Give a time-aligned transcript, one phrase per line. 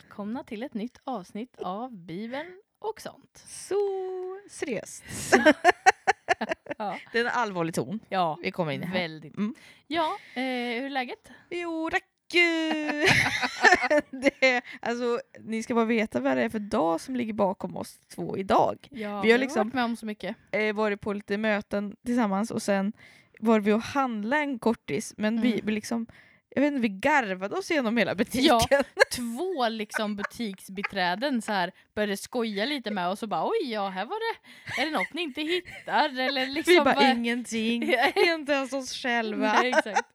[0.00, 3.44] välkomna till ett nytt avsnitt av Bibeln och sånt.
[3.46, 3.74] Så
[4.50, 5.04] seriöst.
[6.78, 8.94] Ja, Det är en allvarlig ton ja vi kommer in i här.
[8.94, 9.36] väldigt.
[9.36, 9.54] Mm.
[9.86, 11.30] Ja, eh, hur är läget?
[11.50, 12.04] Jo, tack!
[14.10, 17.98] det, alltså, ni ska bara veta vad det är för dag som ligger bakom oss
[18.14, 18.88] två idag.
[18.90, 20.36] Ja, Vi har liksom- varit med om så mycket.
[20.50, 22.92] Eh, varit på lite möten tillsammans och sen
[23.40, 25.66] var vi och handlade en kortis men vi, Mm.
[25.66, 26.06] vi liksom
[26.56, 28.60] jag vet inte, vi garvade oss igenom hela butiken.
[28.70, 28.82] Ja.
[29.12, 34.04] Två liksom butiksbiträden så här började skoja lite med oss och bara oj, ja här
[34.06, 36.18] var det, är det något ni inte hittar?
[36.20, 37.82] Eller liksom vi bara vad- ingenting,
[38.16, 39.52] inte ens oss själva.
[39.52, 40.08] Nej, exakt.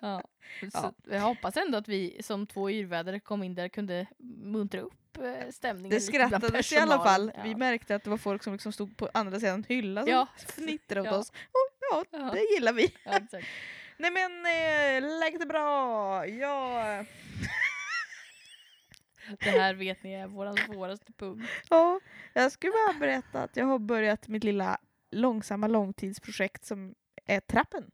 [0.00, 0.22] Ja.
[0.60, 0.92] Så Ja.
[1.10, 4.06] Jag hoppas ändå att vi som två yrvädare kom in där kunde
[4.42, 7.26] muntra upp eh, stämningen Det skrattades i alla fall.
[7.30, 7.44] personalen.
[7.44, 7.56] Vi Ja.
[7.56, 10.26] märkte att det var folk som liksom stod på andra sidan hyllan som Ja.
[10.48, 11.18] fnittrade åt Ja.
[11.18, 11.30] oss.
[11.30, 12.30] Och, ja, Ja.
[12.32, 12.92] det gillar vi.
[13.04, 13.46] Ja, exakt.
[13.96, 16.26] Nej men eh, läget är bra.
[16.26, 17.06] Jag,
[19.40, 21.50] Det här vet ni är vår svåraste punkt.
[21.70, 22.00] ja,
[22.32, 24.78] jag skulle bara berätta att jag har börjat mitt lilla
[25.10, 26.94] långsamma långtidsprojekt som
[27.26, 27.90] är trappen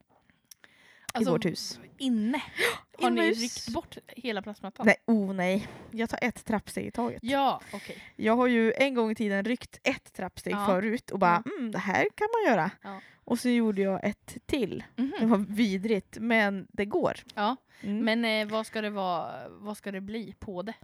[1.21, 1.81] i vårt hus.
[1.99, 2.43] Inne.
[2.99, 3.41] Har ni Inomhus.
[3.41, 4.87] ryckt bort hela plastmattan?
[4.87, 5.69] Nej, oh nej.
[5.91, 7.19] Jag tar ett trappsteg i taget.
[7.23, 7.97] Ja, okej.
[8.17, 10.67] Jag har ju en gång i tiden ryckt ett trappsteg Ja.
[10.67, 12.71] förut och bara mm, det här kan man göra.
[12.83, 13.01] Ja.
[13.25, 14.85] Och så gjorde jag ett till.
[14.97, 15.31] Det Mhm.
[15.31, 17.15] var vidrigt men det går.
[17.35, 18.05] Ja, Mm.
[18.05, 20.75] men eh, vad ska det vara, vad ska det bli på det?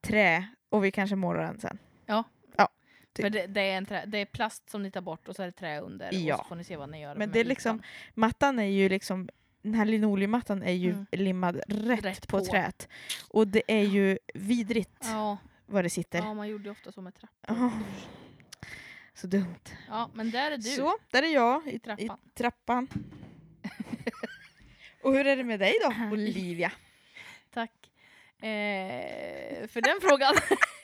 [0.00, 1.78] Trä och vi kanske målar den sen.
[3.12, 3.24] Typ.
[3.24, 5.42] För det, det, är en trä, det är plast som ni tar bort och så
[5.42, 6.34] är det trä under Ja.
[6.34, 7.82] och så får ni se vad ni gör Men det är liksom-.
[8.14, 9.28] Mattan är ju liksom
[9.62, 11.06] den här linoleummattan är ju Mm.
[11.12, 12.44] limmad rätt, Rätt på, på.
[12.44, 12.88] träet.
[13.30, 16.18] Och det är ju vidrigt Ja, vad det sitter.
[16.18, 17.70] ja, man gjorde ju ofta så med trappor.
[19.14, 19.54] Så dumt.
[19.88, 22.18] Ja, men där är du Så, där är jag i, i trappan.
[22.26, 22.88] i trappan.
[25.02, 26.72] och hur är det med dig då, Olivia?
[27.54, 27.90] Tack
[28.38, 30.34] eh, för den frågan.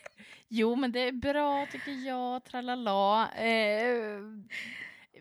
[0.48, 2.44] jo, men det är bra tycker jag.
[2.44, 3.30] Tralala.
[3.32, 4.20] Eh,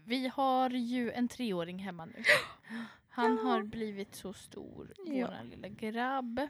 [0.06, 2.24] vi har ju en treåring hemma nu.
[3.16, 3.44] Han Ja.
[3.44, 5.28] har blivit så stor, Ja.
[5.28, 6.48] våran lilla grabb.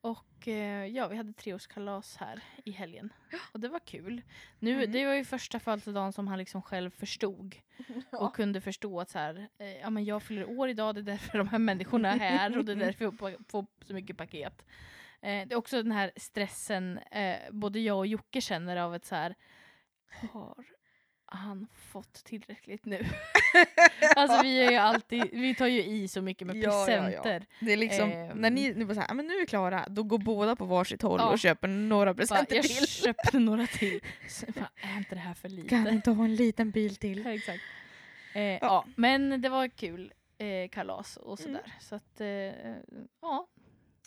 [0.00, 3.12] Och eh, ja, vi hade treårskalas här i helgen.
[3.52, 4.22] Och det var kul.
[4.58, 4.92] Nu, Mm.
[4.92, 7.56] Det var ju första födelsedagen som han liksom själv förstod.
[8.12, 11.02] Och kunde förstå att så här, eh, ja, men jag fyller år idag, det är
[11.02, 14.16] därför de här människorna är här och det är därför jag får, får så mycket
[14.16, 14.64] paket.
[15.20, 19.04] Eh, det är också den här stressen eh, både jag och Jocke känner av ett
[19.04, 19.34] så här,
[20.32, 20.64] har
[21.26, 22.98] han fått tillräckligt nu?
[24.16, 27.22] alltså vi är ju alltid, vi tar ju i så mycket med Ja, ja, ja.
[27.22, 27.46] presenter.
[27.60, 28.38] Det är liksom, Ehm.
[28.38, 30.64] när ni nu bara såhär, "Ah, men nu är vi klara, då går båda på
[30.64, 31.28] varsitt håll Ja.
[31.30, 32.86] och köper några presenter jag till.
[33.04, 34.00] köpte några till.
[34.28, 35.68] Så, jag bara, är inte det här för lite?
[35.68, 37.24] Kan ni inte ha en liten bil till?
[37.24, 37.62] Ja, exakt.
[38.34, 38.84] Eh, ja.
[38.96, 41.52] men det var kul eh, kalas och Mm.
[41.52, 41.72] sådär.
[41.80, 42.26] Så att, eh,
[43.22, 43.46] ja.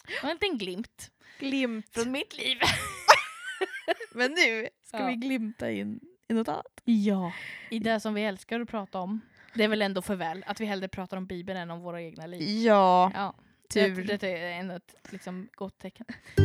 [0.08, 1.86] Det var en liten glimt Glimt.
[1.92, 2.58] från mitt liv.
[4.14, 5.08] Men nu ska Ja.
[5.08, 6.82] vi glimta in i något annat.
[6.84, 7.34] Ja.
[7.70, 9.22] I det som vi älskar att prata om.
[9.54, 12.02] Det är väl ändå för väl att vi hellre pratar om Bibeln än om våra
[12.02, 12.42] egna liv.
[12.66, 13.36] Ja, Ja,
[13.74, 14.04] tur.
[14.06, 16.06] Det, det är ändå ett liksom, gott tecken.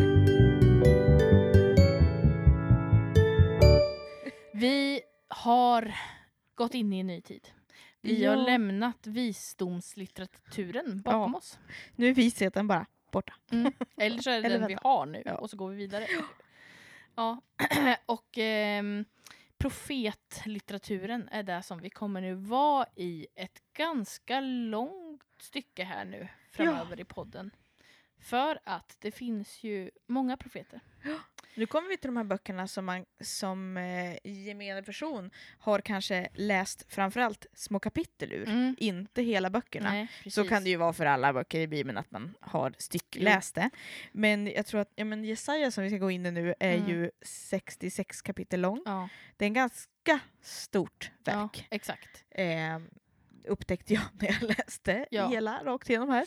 [4.53, 5.95] Vi har
[6.55, 7.49] gått in i en ny tid.
[8.01, 8.43] Vi har Ja.
[8.43, 11.59] lämnat visdomslitteraturen bakom oss.
[11.97, 13.35] Nu är visheten bara borta.
[13.51, 13.73] Mm.
[13.97, 14.89] Eller så är det Eller den vi vänta.
[14.89, 15.35] har nu Ja.
[15.35, 16.07] och så går vi vidare.
[17.19, 17.41] Ja,
[18.07, 19.05] och ehm,
[19.59, 26.29] profetlitteraturen är det som vi kommer nu vara i ett ganska långt stycke här nu
[26.51, 27.51] framöver i podden.
[28.19, 30.81] För att det finns ju många profeter.
[31.55, 36.29] Nu kommer vi till de här böckerna som man som eh, gemene person har kanske
[36.35, 39.91] läst framförallt små kapitel ur, inte hela böckerna.
[39.91, 40.49] Nej, Så precis.
[40.49, 43.71] kan det ju vara för alla böcker i Bibeln att man har styckläst det.
[44.13, 46.77] Men jag tror att ja, men Jesaja som vi ska gå in i nu är
[46.77, 46.89] Mm.
[46.91, 48.83] ju 66 kapitel lång.
[48.85, 51.67] Ja, Det är en ganska stort ja, verk.
[51.71, 52.25] exakt.
[52.31, 52.79] Eh,
[53.45, 55.29] upptäckte jag när jag läste Ja.
[55.29, 56.27] hela rakt igenom här.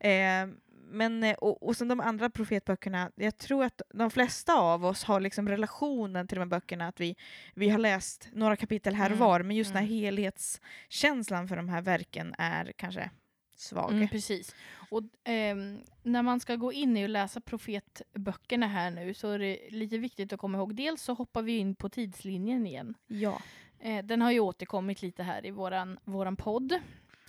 [0.00, 0.48] Eh,
[0.90, 5.04] men, eh, och, och sen de andra profetböckerna, jag tror att de flesta av oss
[5.04, 7.16] har liksom relationen till de här böckerna, att vi,
[7.54, 9.98] vi har läst några kapitel här och Mm, var, men just den här mm.
[9.98, 13.10] helhetskänslan för de här verken är kanske
[13.56, 13.92] svag.
[13.92, 14.54] Mm, precis.
[14.90, 19.38] Och ehm, när man ska gå in i och läsa profetböckerna här nu så är
[19.38, 20.74] det lite viktigt att komma ihåg.
[20.74, 22.94] Dels så hoppar vi in på tidslinjen igen.
[23.06, 23.42] Ja.
[23.80, 26.80] Eh, den har ju återkommit lite här i våran, våran podd.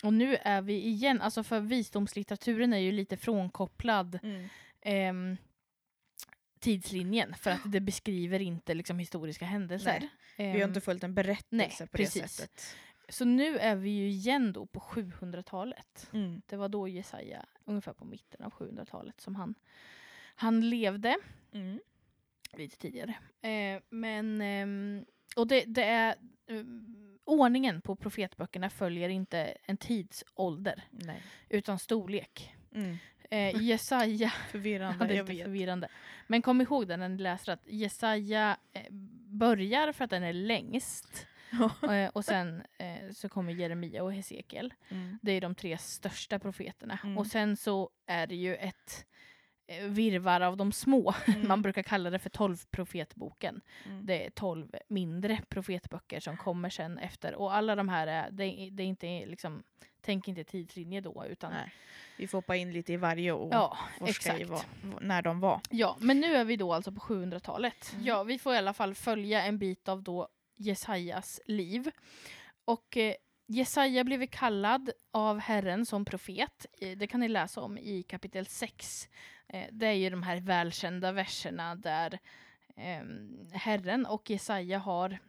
[0.04, 4.48] Och nu är vi igen, alltså för visdomslitteraturen är ju lite frånkopplad Mm.
[4.82, 5.38] ehm,
[6.60, 10.00] tidslinjen för att det beskriver inte liksom historiska händelser.
[10.00, 12.22] Nej, Vi har Ehm, inte följt en berättelse nej, på precis.
[12.22, 12.76] det sättet.
[13.10, 16.10] Så nu är vi ju igen då på 700-talet.
[16.14, 16.42] Mm.
[16.46, 19.56] Det var då Jesaja, ungefär på mitten av 700-talet, som han,
[20.36, 21.18] han levde.
[21.54, 21.80] Mm.
[22.54, 23.16] lite tidigare.
[23.42, 25.06] Eh, men, ehm,
[25.36, 26.16] och det, det är,
[26.48, 26.64] eh,
[27.26, 31.22] ordningen på profetböckerna följer inte en tidsålder, Nej.
[31.50, 32.56] utan storlek.
[32.76, 32.98] Mm.
[33.30, 35.88] Eh, Jesaja, Förvirrande, ja, det är förvirrande.
[36.28, 38.92] Men kom ihåg det när ni läser att Jesaja eh,
[39.28, 41.28] börjar för att den är längst.
[41.90, 44.74] eh, och sen eh, så kommer Jeremia och Hesekiel.
[44.90, 45.20] Mm.
[45.22, 47.00] Det är de tre största profeterna.
[47.04, 47.18] Mm.
[47.18, 49.06] Och sen så är det ju ett
[49.88, 51.14] virvar av de små.
[51.28, 51.48] Mm.
[51.48, 53.62] Man brukar kalla det för tolv profetboken.
[53.86, 54.06] Mm.
[54.06, 57.36] Det är tolv mindre profetböcker som kommer sen efter.
[57.36, 59.64] Och alla de här är, det, är- det är inte liksom,
[60.02, 61.72] tänk inte tidslinje då utan Nej.
[62.18, 64.66] Vi får hoppa in lite i varje och ja, forska i exakt.
[64.84, 65.62] vad, när de var.
[65.70, 67.92] Ja, men nu är vi då alltså på 700-talet.
[67.94, 68.06] Mm.
[68.06, 70.28] Ja, vi får i alla fall följa en bit av då
[70.58, 71.92] Jesajas liv.
[72.66, 73.14] Och eh,
[73.46, 76.66] Jesaja blev kallad av Herren som profet.
[76.96, 79.10] Det kan ni läsa om i kapitel 6.
[79.48, 82.20] Eh, det är ju de här välkända verserna där
[82.76, 83.04] eh,
[83.54, 85.20] Herren och Jesaja har,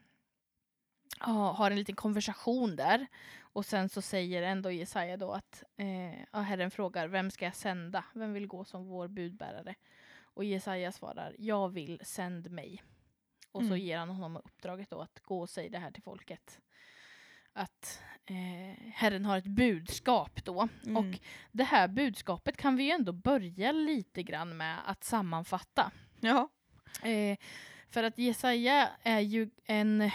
[1.55, 3.06] har en liten konversation där.
[3.41, 8.05] Och sen så säger ändå Jesaja då att eh, Herren frågar vem ska jag sända?
[8.15, 9.75] Vem vill gå som vår budbärare?
[10.35, 12.82] Och Jesaja svarar jag vill, sänd mig.
[13.53, 13.79] Och så Mm.
[13.79, 16.61] ger han honom uppdraget då att gå och säga det här till folket.
[17.52, 20.69] Att eh, Herren har ett budskap då.
[20.87, 20.96] Mm.
[20.96, 21.19] Och
[21.52, 25.90] det här budskapet kan vi ju ändå börja lite grann med att sammanfatta.
[26.20, 26.49] Ja.
[27.02, 27.38] Eh,
[27.90, 30.10] för att Jesaja är ju en...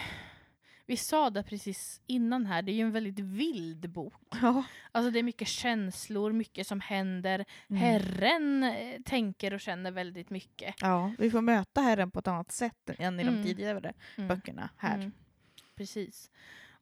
[0.85, 4.13] Vi sa det precis innan här, det är ju en väldigt vild bok.
[4.41, 4.63] ja.
[4.91, 7.45] Alltså det är mycket känslor, mycket som händer.
[7.69, 7.81] Mm.
[7.81, 10.75] Herren eh, tänker och känner väldigt mycket.
[10.81, 13.35] Ja, vi får möta Herren på ett annat sätt än i Mm.
[13.35, 14.27] de tidigare Mm.
[14.27, 14.95] böckerna här.
[14.95, 15.11] Mm.
[15.75, 16.31] Precis.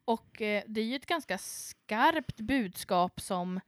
[0.05, 3.59] Och eh, det är ju ett ganska skarpt budskap som,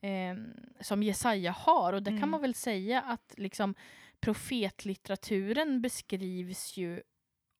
[0.00, 0.34] eh,
[0.80, 1.92] som Jesaja har.
[1.92, 2.20] Och det Mm.
[2.20, 3.74] kan man väl säga att liksom,
[4.20, 7.02] profetlitteraturen beskrivs ju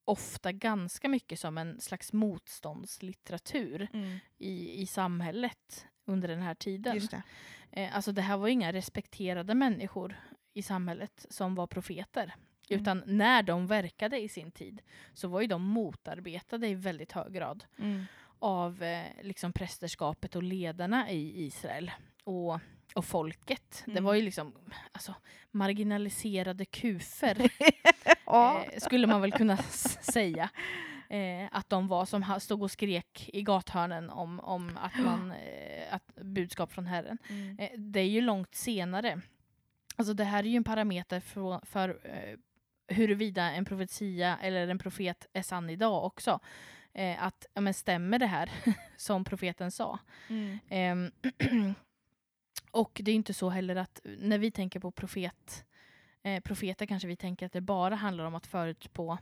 [0.05, 4.17] ofta ganska mycket som en slags motståndslitteratur Mm.
[4.37, 6.95] i, i samhället under den här tiden.
[6.95, 7.23] Just det.
[7.71, 10.15] Eh, alltså det här var inga respekterade människor
[10.53, 12.23] i samhället som var profeter.
[12.69, 12.81] Mm.
[12.81, 14.81] Utan när de verkade i sin tid
[15.13, 18.05] så var ju de motarbetade i väldigt hög grad Mm.
[18.41, 21.91] Av eh, liksom prästerskapet och ledarna i Israel.
[22.23, 22.59] Och,
[22.95, 23.83] och folket.
[23.85, 24.03] Det Mm.
[24.03, 24.53] var ju liksom
[24.91, 25.15] alltså,
[25.51, 27.49] marginaliserade kufer
[28.25, 28.63] Ja.
[28.71, 30.49] eh, skulle man väl kunna säga.
[31.09, 35.93] Eh, att de var som stod och skrek i gathörnen om, om att man, eh,
[35.93, 37.17] att budskap från Herren.
[37.29, 37.59] Mm.
[37.59, 39.21] Eh, det är ju långt senare.
[39.95, 42.37] Alltså det här är ju en parameter för, för eh,
[42.95, 46.39] huruvida en profetia eller en profet är sann idag också.
[46.93, 48.51] Eh, att, ja, men stämmer det här
[48.97, 49.99] som profeten sa?
[50.29, 50.59] Mm.
[50.69, 51.11] Ehm,
[52.71, 55.65] och det är inte så heller att när vi tänker på profet,
[56.23, 59.17] eh, profeter kanske vi tänker att det bara handlar om att förutspå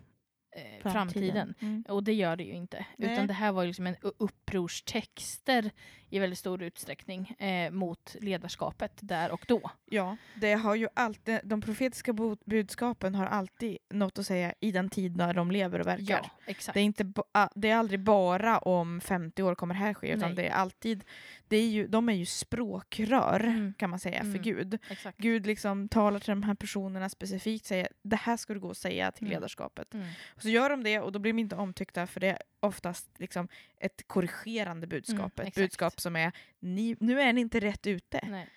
[0.55, 1.53] eh, framtiden.
[1.59, 1.83] Mm.
[1.89, 2.85] Och det gör det ju inte.
[2.97, 3.13] Nej.
[3.13, 4.11] Utan det här var ju liksom en u-
[4.49, 5.71] upprorstexter
[6.11, 9.71] i väldigt stor utsträckning eh, mot ledarskapet där och då.
[9.85, 12.13] Ja, det har ju alltid, de profetiska
[12.45, 16.19] budskapen har alltid något att säga i den tid när de lever och verkar.
[16.23, 16.73] Ja, exakt.
[16.73, 20.07] Det är, inte ah, det är aldrig bara om 50 år kommer det här ske,
[20.07, 20.35] utan Nej.
[20.35, 21.03] det är alltid,
[21.47, 23.73] det är ju, de är ju språkrör Mm.
[23.77, 24.31] kan man säga Mm.
[24.33, 24.79] för Gud.
[24.89, 25.17] exakt.
[25.17, 28.77] Gud liksom talar till de här personerna specifikt, säger det här ska du gå och
[28.77, 29.33] säga till Mm.
[29.35, 29.93] ledarskapet.
[29.93, 30.07] Mm.
[30.35, 33.47] Och så gör de det och då blir de inte omtyckta för det oftast liksom
[33.77, 35.39] ett korrigerande budskap.
[35.39, 38.19] Mm, ett budskap som är, ni, nu är ni inte rätt ute.
[38.27, 38.47] Nej.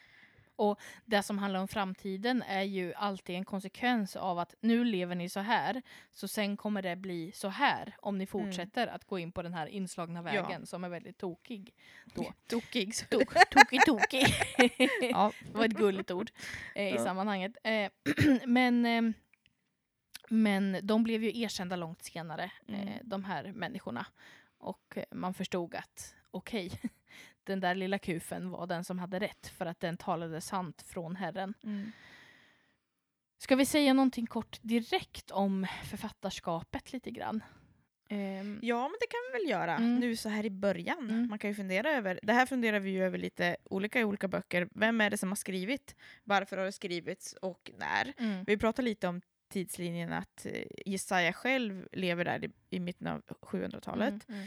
[0.57, 5.15] Och det som handlar om framtiden är ju alltid en konsekvens av att nu lever
[5.15, 9.19] ni så här, så sen kommer det bli så här om ni fortsätter att gå
[9.19, 10.23] in på den här inslagna Ja.
[10.43, 11.75] vägen som är väldigt tokig.
[12.15, 12.33] Då.
[12.49, 12.95] Tokig.
[13.11, 14.27] Tok, tokig, tokig.
[15.11, 15.33] Ja.
[15.53, 16.31] Det var ett gulligt ord
[16.75, 17.05] eh, i Ja.
[17.05, 17.53] sammanhanget.
[17.65, 17.91] Eh,
[18.47, 19.03] men, eh,
[20.33, 22.99] men de blev ju erkända långt senare, eh, Mm.
[23.03, 24.07] de här människorna.
[24.59, 26.71] Och eh, man förstod att okej,
[27.45, 31.17] den där lilla kufen var den som hade rätt för att den talade sant från
[31.17, 31.55] Herren.
[31.65, 31.93] Mm.
[33.39, 37.43] Ska vi säga någonting kort direkt om författarskapet lite grann?
[38.09, 39.97] Ehm, Ja, men det kan vi väl göra Mm.
[40.01, 41.11] nu så här i början.
[41.11, 41.29] Mm.
[41.29, 44.29] Man kan ju fundera över, det här funderar vi ju över lite olika i olika
[44.29, 44.69] böcker.
[44.75, 45.95] Vem är det som har skrivit?
[46.25, 48.13] Varför har det skrivits och när?
[48.19, 49.21] mm, Vi pratar lite om
[49.53, 54.29] tidslinjen att eh, Jesaja själv lever där i, i mitten av 700-talet.
[54.29, 54.47] mm,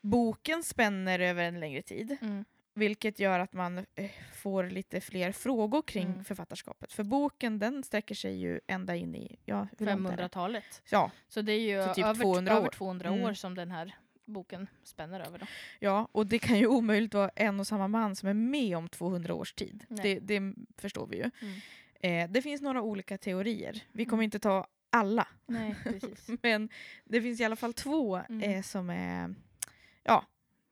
[0.00, 2.44] Boken spänner över en längre tid, mm,
[2.74, 6.24] vilket gör att man eh, får lite fler frågor kring Mm.
[6.24, 6.92] författarskapet.
[6.92, 10.22] För boken den sträcker sig ju ända in i ja, hur långt är det?
[10.22, 10.82] 500-talet.
[10.90, 12.70] Ja, Så det är ju Så typ över 200 över år.
[12.70, 13.24] 200 Mm.
[13.24, 13.94] år som den här
[14.24, 15.38] boken spänner över.
[15.38, 15.46] Då.
[15.80, 18.88] Ja, och det kan ju omöjligt vara en och samma man som är med om
[18.88, 19.84] 200 års tid.
[19.88, 21.30] Det, det förstår vi ju.
[21.42, 21.60] Mm.
[22.02, 23.82] Eh, det finns några olika teorier.
[23.92, 24.24] Vi kommer Mm.
[24.24, 25.28] inte ta alla.
[25.46, 26.30] Nej, precis.
[26.42, 26.68] Men
[27.04, 28.40] det finns i alla fall två Mm.
[28.50, 29.34] eh, som är
[30.02, 30.24] ja,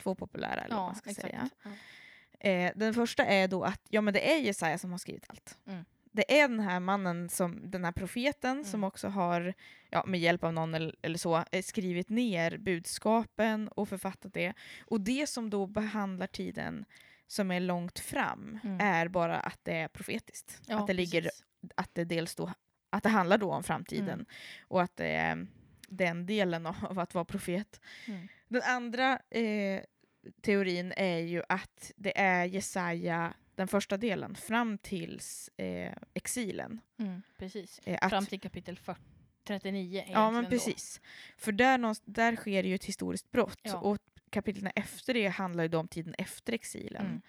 [0.02, 1.28] två populära eller vad man ja, ska exakt.
[1.28, 1.48] säga.
[1.62, 1.70] Ja.
[2.50, 5.58] Eh, den första är då att ja, men det är Jesaja som har skrivit allt.
[5.66, 5.84] Mm.
[6.12, 8.88] Det är den här mannen, som, den här profeten, som Mm.
[8.88, 9.54] också har
[9.90, 14.52] ja, med hjälp av någon eller, eller så eh, skrivit ner budskapen och författat det.
[14.86, 16.84] Och det som då behandlar tiden
[17.28, 18.80] som är långt fram Mm.
[18.80, 20.60] är bara att det är profetiskt.
[20.66, 21.44] Ja, att det ligger precis.
[21.74, 22.52] att det dels då,
[22.90, 24.26] att det handlar då om framtiden Mm.
[24.68, 25.46] och att det är
[25.88, 27.80] den delen av att vara profet.
[28.06, 28.28] Mm.
[28.48, 29.82] Den andra eh,
[30.40, 36.80] teorin är ju att det är Jesaja, den första delen, fram tills eh, exilen.
[36.98, 37.80] Mm, precis.
[37.84, 39.00] Eh, att, Fram till kapitel 40,
[39.44, 41.00] 39 ja men precis.
[41.36, 43.76] För där, där sker ju ett historiskt brott Ja.
[43.76, 47.06] och kapitlen efter det handlar ju om tiden efter exilen.
[47.06, 47.20] Mm.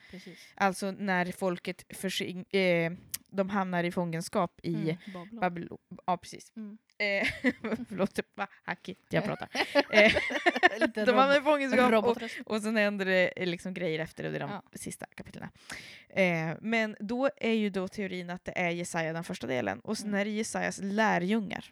[0.56, 2.92] Alltså när folket försing, eh,
[3.32, 5.40] de hamnar i fångenskap i Mm, Babylon.
[5.40, 5.78] Babylon.
[6.06, 6.52] Ja, precis.
[6.56, 6.78] Mm.
[6.98, 7.28] Eh,
[7.90, 9.50] förlåt, vad hackigt jag pratar.
[9.92, 10.14] Eh,
[11.06, 14.38] de hamnar i fångenskap och, och sen händer det eh, liksom grejer efter det, det
[14.38, 14.64] är de Ja.
[14.74, 15.48] sista kapitlen.
[16.10, 19.98] Eh, men då är ju då teorin att det är Jesaja den första delen och
[19.98, 20.20] sen Mm.
[20.20, 21.66] är det Jesajas lärjungar.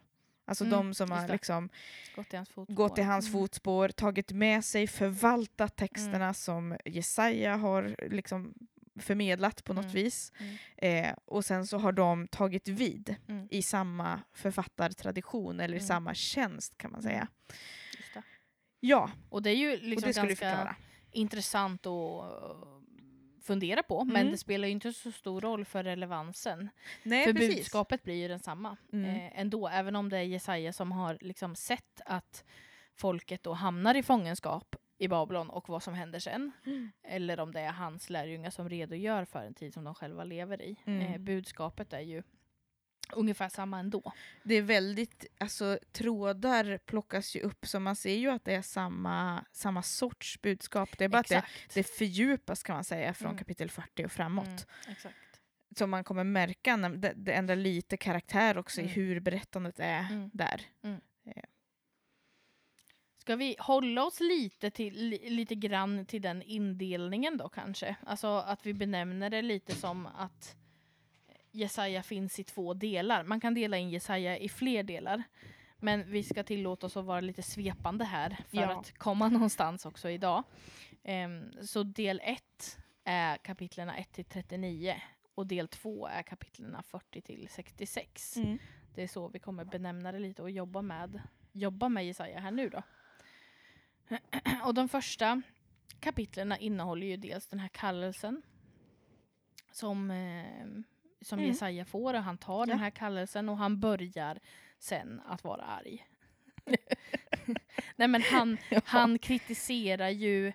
[0.48, 1.70] Alltså Mm, de som har liksom
[2.16, 2.76] Gått i hans fotspår.
[2.76, 3.32] gått i hans Mm.
[3.42, 8.54] fotspår, tagit med sig, förvaltat texterna som Jesaja har liksom
[9.00, 9.96] förmedlat på något Mm.
[9.96, 10.32] vis.
[10.40, 10.56] Mm.
[10.78, 13.48] Eh, och sen så har de tagit vid Mm.
[13.52, 15.88] i samma författartradition eller i Mm.
[15.88, 17.28] samma tjänst kan man säga.
[18.80, 20.76] Ja, Och det är ju och liksom ganska
[21.12, 21.92] intressant uh,
[23.48, 24.32] fundera på, men Mm.
[24.32, 26.70] det spelar ju inte så stor roll för relevansen.
[27.04, 27.56] Nej, för precis.
[27.56, 29.06] budskapet blir ju densamma Mm.
[29.16, 32.44] eh, ändå, även om det är Jesaja som har liksom sett att
[32.96, 36.52] folket då hamnar i fångenskap i Babylon och vad som händer sen.
[36.66, 36.92] Mm.
[37.04, 40.62] Eller om det är hans lärjungar som redogör för en tid som de själva lever
[40.62, 40.76] i.
[40.86, 41.02] Mm.
[41.14, 42.24] Eh, budskapet är ju
[43.14, 44.12] ungefär samma ändå.
[44.44, 48.62] Det är väldigt, alltså trådar plockas ju upp så man ser ju att det är
[48.62, 50.98] samma, samma sorts budskap.
[50.98, 51.74] Det är bara att det, Exakt.
[51.74, 53.38] det fördjupas kan man säga från Mm.
[53.38, 54.46] kapitel 40 och framåt.
[54.48, 55.16] Mm, exakt.
[55.78, 58.94] Som man kommer märka, när det, det ändrar lite karaktär också i Mm.
[58.96, 60.30] hur berättandet är Mm.
[60.34, 60.62] där.
[63.18, 67.96] Ska vi hålla oss lite, till, li, lite grann till den indelningen då kanske?
[68.06, 70.56] Alltså att vi benämner det lite som att
[71.58, 73.24] Jesaja finns i två delar.
[73.24, 75.24] Man kan dela in Jesaja i fler delar.
[75.80, 78.80] Men vi ska tillåta oss att vara lite svepande här för Ja.
[78.80, 80.44] att komma någonstans också idag.
[81.04, 85.02] Ehm, så del 1 är kapitlerna 1 till 39
[85.36, 88.38] och del 2 är kapitlerna 40 till 66.
[88.96, 91.22] Det är så vi kommer benämna det lite och jobba med,
[91.52, 92.84] jobba med Jesaja här nu då.
[94.64, 95.42] Och de första
[96.00, 98.42] kapitlerna innehåller ju dels den här kallelsen
[99.72, 100.68] som, eh,
[101.22, 101.50] som Mm.
[101.52, 102.66] Jesaja får och han tar Ja.
[102.66, 104.40] den här kallelsen och han börjar
[104.80, 106.08] sen att vara arg.
[107.96, 110.54] Nej men han, han kritiserar ju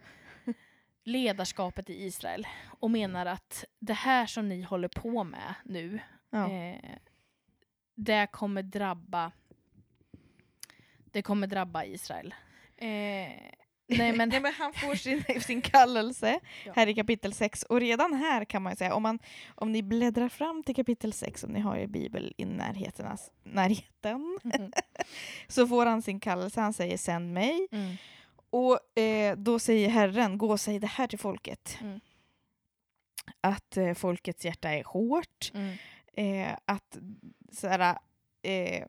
[1.04, 2.46] ledarskapet i Israel
[2.80, 6.00] och menar att det här som ni håller på med nu
[6.30, 6.50] Ja.
[6.52, 6.96] eh,
[7.94, 9.32] det kommer drabba
[11.04, 12.34] det kommer drabba Israel.
[12.76, 13.32] Eh,
[13.98, 16.72] nej men Nej, men han får sin, sin kallelse Ja.
[16.76, 19.18] här i kapitel 6 och redan här kan man säga, om, man,
[19.54, 24.38] om ni bläddrar fram till kapitel 6, om ni har er bibel i närheten, närheten
[25.48, 27.96] så får han sin kallelse, han säger sänd mig mm.
[28.50, 31.76] och eh, då säger Herren, gå och säg det här till folket.
[31.80, 32.00] Mm.
[33.40, 35.76] Att eh, folkets hjärta är hårt, Mm.
[36.16, 36.98] eh, att
[37.52, 37.98] såhär,
[38.42, 38.84] eh,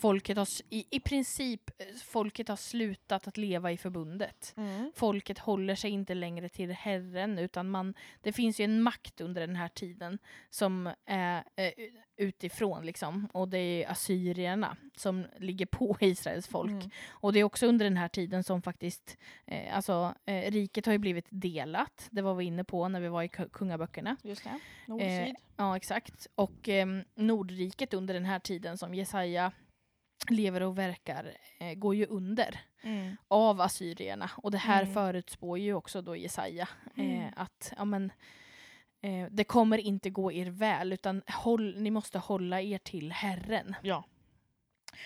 [0.00, 4.54] Folket har, i, I princip, eh, folket har slutat att leva i förbundet.
[4.94, 9.40] Folket håller sig inte längre till Herren utan man, det finns ju en makt under
[9.40, 10.18] den här tiden
[10.50, 11.70] som är eh,
[12.16, 13.28] utifrån liksom.
[13.32, 16.70] Och det är assyrierna som ligger på Israels folk.
[16.70, 16.90] Mm.
[17.08, 20.92] Och det är också under den här tiden som faktiskt, eh, alltså eh, riket har
[20.92, 22.08] ju blivit delat.
[22.10, 24.16] Det var vi inne på när vi var i ku- kungaböckerna.
[24.22, 25.36] Just det, nord Eh, syd.
[25.56, 26.26] Ja, exakt.
[26.34, 29.52] Och eh, Nordriket under den här tiden som Jesaja
[30.28, 33.16] lever och verkar eh, går ju under Mm.
[33.28, 34.30] av assyrierna.
[34.36, 34.94] Och det här Mm.
[34.94, 37.32] förutspår ju också då Jesaja eh, Mm.
[37.36, 38.12] att ja, men,
[39.00, 43.74] eh, det kommer inte gå er väl utan håll, ni måste hålla er till Herren.
[43.82, 44.04] Ja.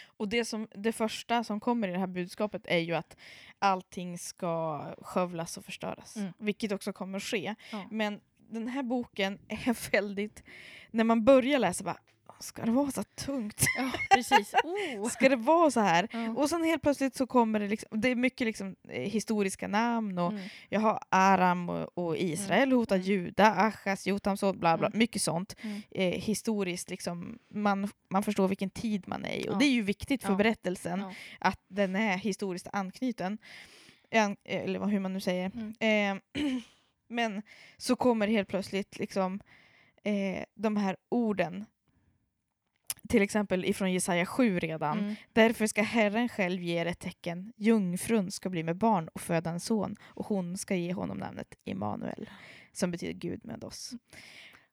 [0.05, 3.17] Och det, som, det första som kommer i det här budskapet är ju att
[3.59, 6.17] allting ska skövlas och förstöras.
[6.17, 6.33] Mm.
[6.39, 7.55] Vilket också kommer att ske.
[7.73, 7.85] Ja.
[7.91, 10.43] Men den här boken är väldigt...
[10.91, 11.99] När man börjar läsa bara
[12.41, 13.65] ska det vara så tungt?
[13.77, 14.55] Ja, precis.
[14.65, 15.09] Oh.
[15.09, 16.09] Ska det vara så här?
[16.13, 16.31] Ja.
[16.31, 20.19] Och sen helt plötsligt så kommer det liksom, det är mycket liksom eh, historiska namn
[20.19, 20.43] och Mm.
[20.69, 23.07] jag har Aram och, och Israel hotar Mm.
[23.09, 24.99] Juda, Achas, Jotam, så bla bla, Mm.
[24.99, 25.57] mycket sånt.
[25.63, 25.83] Mm.
[25.91, 29.49] Eh, historiskt liksom, man, man förstår vilken tid man är i.
[29.49, 29.59] Och Ja.
[29.59, 30.37] det är ju viktigt för Ja.
[30.37, 31.05] berättelsen
[31.41, 33.39] att den är historiskt anknuten.
[34.15, 35.51] An, eller vad- hur man nu säger.
[35.81, 36.21] Mm.
[36.37, 36.43] Eh,
[37.09, 37.43] men
[37.77, 39.41] så kommer helt plötsligt liksom
[40.05, 41.65] eh, de här orden
[43.09, 44.99] till exempel ifrån Jesaja 7 redan.
[44.99, 45.15] Mm.
[45.33, 47.53] Därför ska Herren själv ge er ett tecken.
[47.57, 51.55] Jungfrun ska bli med barn och föda en son och hon ska ge honom namnet
[51.65, 52.31] Immanuel
[52.73, 53.93] som betyder Gud med oss.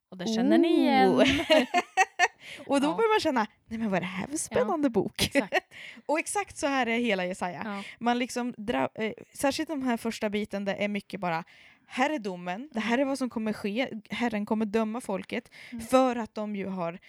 [0.10, 1.10] Och det känner ni igen.
[1.10, 1.22] Oh.
[2.68, 2.96] och då Ja.
[2.96, 5.22] börjar man känna, nej men vad är det här för spännande bok?
[5.26, 5.54] Exakt.
[6.06, 7.62] och exakt så här är hela Jesaja.
[7.66, 7.84] Ja.
[8.00, 11.44] Man liksom dra, eh, särskilt de här första biten, det är mycket bara
[11.88, 15.86] här är domen, det här är vad som kommer ske, Herren kommer döma folket Mm.
[15.86, 17.00] för att de ju har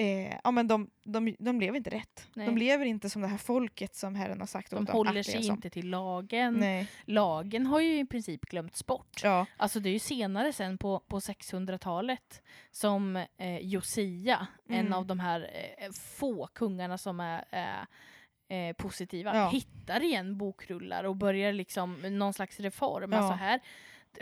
[0.00, 2.28] eh, ja, men de, de, de lever inte rätt.
[2.34, 2.46] Nej.
[2.46, 5.22] De lever inte som det här folket som Herren har sagt De åt dem håller
[5.22, 6.54] sig inte till lagen.
[6.54, 6.88] Nej.
[7.04, 9.20] Lagen har ju i princip glömts bort.
[9.22, 9.46] Ja.
[9.56, 14.92] Alltså det är ju senare sen på, på 600-talet som eh, Josia, en Mm.
[14.92, 19.48] av de här eh, få kungarna som är eh, eh, positiva, Ja.
[19.48, 23.12] hittar igen bokrullar och börjar liksom någon slags reform.
[23.12, 23.18] Ja.
[23.18, 23.60] Alltså här,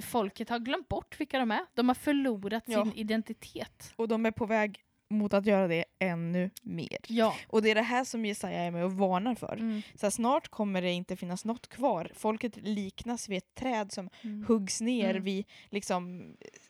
[0.02, 1.60] folket har glömt bort vilka de är.
[1.74, 2.84] De har förlorat Ja.
[2.84, 3.92] sin identitet.
[3.96, 6.98] Och de är på väg mot att göra det ännu mer.
[7.08, 7.34] Ja.
[7.48, 9.52] Och det är det här som Jesaja är med och varnar för.
[9.56, 9.82] Mm.
[9.94, 12.10] Så snart kommer det inte finnas något kvar.
[12.14, 14.44] Folket liknas vid ett träd som Mm.
[14.48, 15.22] huggs ner Mm.
[15.24, 16.20] vid liksom,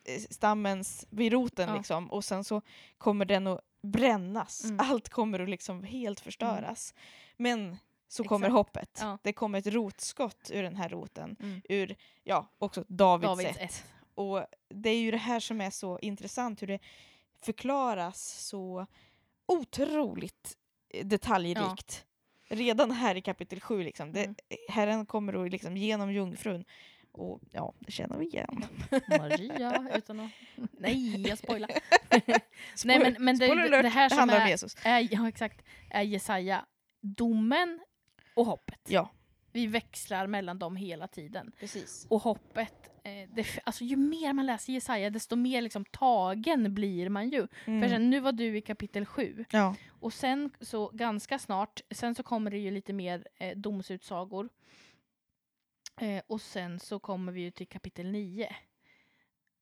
[0.05, 1.77] eh, stammens, vid roten Ja.
[1.77, 2.63] liksom, och sen så
[2.99, 4.65] kommer den att brännas.
[4.65, 4.81] Mm.
[4.81, 6.95] Allt kommer att liksom helt förstöras.
[7.37, 7.77] Men
[8.09, 8.57] så kommer Exakt.
[8.57, 8.99] hoppet.
[9.01, 9.19] Ja.
[9.23, 11.37] Det kommer ett rotskott ur den här roten.
[11.41, 11.61] Mm.
[11.69, 13.61] Ur, ja, också Davids, Davids ett.
[13.63, 13.85] ett.
[14.15, 16.79] Och det är ju det här som är så intressant, hur det
[17.45, 18.87] förklaras så
[19.47, 20.57] otroligt
[20.89, 22.05] eh, detaljrikt.
[22.51, 24.35] Redan här i kapitel 7, liksom, det, Mm.
[24.69, 26.65] Herren kommer att liksom genom jungfrun.
[27.13, 28.65] Och ja, det känner vi igen.
[29.09, 30.31] Maria, utan att...
[30.73, 31.69] Nej, jag spoilar.
[31.69, 32.41] Spoil-
[32.85, 34.77] Nej, men, men det, det, det här som handlar om är, Jesus.
[34.85, 36.65] är, ja, exakt, är Jesaja
[37.01, 37.81] domen
[38.35, 38.81] och hoppet.
[38.89, 39.11] Ja,
[39.53, 41.53] Vi växlar mellan dem hela tiden.
[41.61, 42.07] precis.
[42.11, 42.88] Och hoppet,
[43.35, 47.47] det, f- alltså ju mer man läser Jesaja desto mer liksom tagen blir man ju.
[47.65, 47.89] För Mm.
[47.89, 49.75] sen, nu var du i kapitel 7 Ja.
[49.89, 54.49] och sen så ganska snart, sen så kommer det ju lite mer eh, domsutsagor.
[56.01, 58.57] Eh, och sen så kommer vi ju till kapitel 9.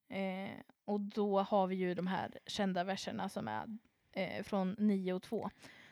[0.08, 0.50] Eh,
[0.84, 3.78] och då har vi ju de här kända verserna som är
[4.12, 5.50] eh, från 9 och 2.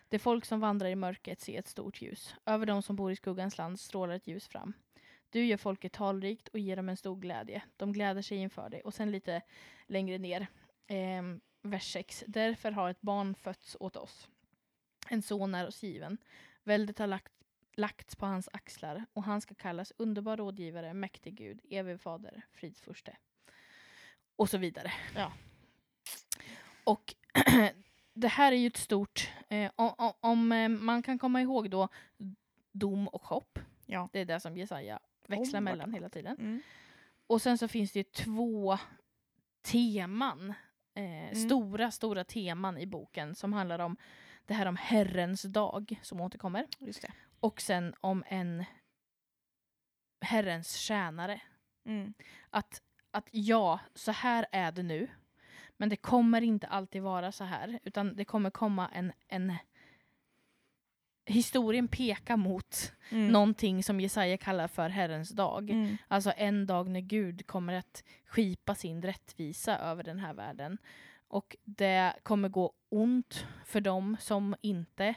[0.09, 2.35] Det folk som vandrar i mörkret ser ett stort ljus.
[2.47, 4.73] Över de som bor i skuggans land strålar ett ljus fram.
[5.35, 7.63] Du gör folket talrikt och ger dem en stor glädje.
[7.77, 8.81] De gläder sig inför dig.
[8.81, 9.43] Och sen lite
[9.87, 10.47] längre ner,
[10.87, 11.23] eh,
[11.63, 12.25] vers 6.
[12.27, 14.29] Därför har ett barn fötts åt oss.
[15.09, 16.19] En son är oss given.
[16.63, 17.33] Väldet har lagt,
[17.73, 23.17] lagts på hans axlar och han ska kallas underbar rådgivare, mäktig Gud, evig fader, fridsfurste.
[24.37, 24.93] Och så vidare.
[25.15, 25.33] Ja.
[26.85, 27.15] Och
[28.13, 31.89] det här är ju ett stort, eh, om, om, eh, man kan komma ihåg då
[32.73, 33.59] dom och hopp.
[33.87, 34.09] Ja.
[34.13, 36.37] Det är det som Jesaja växlar Oh, mellan hela tiden.
[36.39, 36.63] Mm.
[37.27, 38.79] Och sen så finns det ju två
[39.63, 40.55] teman,
[40.95, 43.97] eh, stora, stora teman i boken som handlar om
[44.47, 46.67] det här om Herrens dag som återkommer.
[47.41, 48.65] Och sen om en
[50.21, 51.41] Herrens tjänare.
[51.85, 52.15] Mm.
[52.51, 55.09] Att, att ja, så här är det nu.
[55.77, 57.79] Men det kommer inte alltid vara så här.
[57.83, 59.53] Utan det kommer komma en, en
[61.27, 63.29] Historien pekar mot Mm.
[63.33, 65.71] någonting som Jesaja kallar för Herrens dag.
[65.71, 65.97] Mm.
[66.09, 70.79] Alltså en dag när Gud kommer att skipa sin rättvisa över den här världen.
[71.29, 75.15] Och det kommer gå ont för dem som inte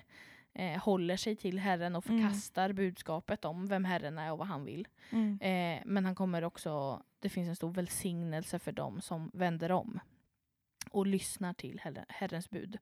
[0.54, 2.22] eh, håller sig till Herren och Mm.
[2.22, 4.88] förkastar budskapet om vem Herren är och vad han vill.
[5.10, 5.40] Mm.
[5.42, 10.00] Eh, men han kommer också, det finns en stor välsignelse för dem som vänder om
[10.92, 12.78] och lyssnar till Herre- Herrens bud.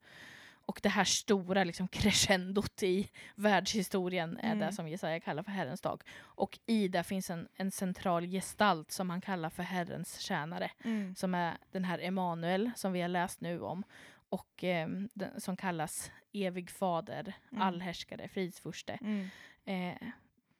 [0.68, 4.60] Och det här stora liksom crescendot i världshistorien är Mm.
[4.60, 6.02] det som Jesaja kallar för Herrens dag.
[6.22, 10.72] Och i det finns en, en central gestalt som han kallar för Herrens tjänare.
[10.84, 11.16] Mm.
[11.16, 13.84] Som är den här Emanuel som vi har läst nu om.
[14.30, 17.62] Och eh, den, som kallas evig fader, Mm.
[17.62, 18.94] allhärskare, fridsfurste.
[19.02, 19.28] Mm.
[19.66, 20.08] Eh,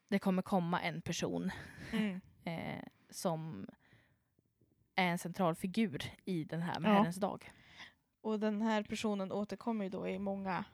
[0.08, 1.52] det kommer komma en person
[1.92, 2.22] Mm.
[2.44, 3.68] eh, som
[4.96, 6.96] är en central figur i den här med Ja.
[6.98, 7.52] Herrens dag.
[8.26, 10.66] Och den här personen återkommer ju då i många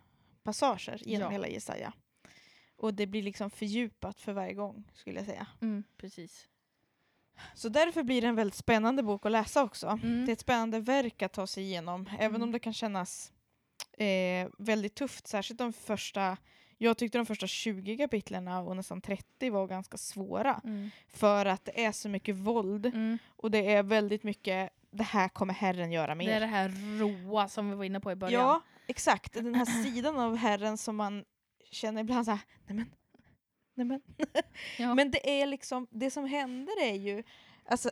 [0.43, 1.29] passager genom Ja.
[1.31, 1.93] hela Jesaja.
[2.77, 5.47] Och det blir liksom fördjupat för varje gång, skulle jag säga.
[5.61, 6.47] Mm, precis.
[7.55, 9.87] Så därför blir det en väldigt spännande bok att läsa också.
[9.87, 10.25] Mm.
[10.25, 12.41] Det är ett spännande verk att ta sig igenom, även Mm.
[12.41, 13.33] om det kan kännas
[13.97, 16.37] eh, väldigt tufft, särskilt de första
[16.77, 20.61] jag tyckte de första 20 kapitlen och nästan 30 var ganska svåra.
[20.63, 20.89] Mm.
[21.07, 23.17] För att det är så mycket våld Mm.
[23.27, 26.25] och det är väldigt mycket det här kommer Herren göra mer.
[26.27, 28.41] Det är det här roa som vi var inne på i början.
[28.41, 29.33] Ja, exakt.
[29.33, 31.25] Den här sidan av Herren som man
[31.71, 32.91] känner ibland såhär, nämen,
[33.75, 34.01] nämen.
[34.77, 34.95] Ja.
[34.95, 37.23] Men det är liksom, det som händer är ju,
[37.65, 37.91] alltså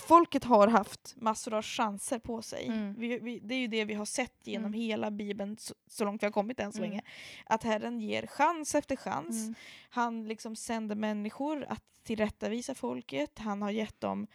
[0.00, 2.66] folket har haft massor av chanser på sig.
[2.66, 2.94] Mm.
[2.98, 4.80] Vi, vi, det är ju det vi har sett genom Mm.
[4.80, 6.90] hela bibeln så, så långt vi har kommit än så Mm.
[6.90, 7.02] länge.
[7.46, 9.42] Att Herren ger chans efter chans.
[9.42, 9.54] Mm.
[9.90, 13.38] Han liksom sänder människor att tillrättavisa folket.
[13.38, 14.26] Han har gett dem